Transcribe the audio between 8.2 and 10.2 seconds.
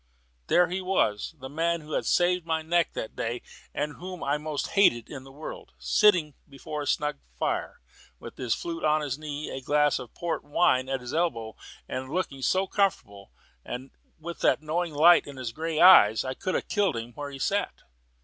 his flute on his knee, a glass of